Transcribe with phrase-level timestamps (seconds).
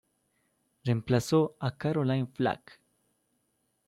[0.83, 2.81] Remplazó a Caroline Flack.